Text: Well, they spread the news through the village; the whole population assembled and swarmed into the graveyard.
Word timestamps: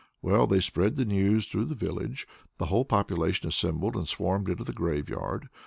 Well, 0.23 0.47
they 0.47 0.61
spread 0.61 0.95
the 0.95 1.05
news 1.05 1.45
through 1.45 1.65
the 1.65 1.75
village; 1.75 2.27
the 2.57 2.65
whole 2.65 2.85
population 2.85 3.47
assembled 3.47 3.95
and 3.95 4.07
swarmed 4.07 4.49
into 4.49 4.63
the 4.63 4.73
graveyard. 4.73 5.47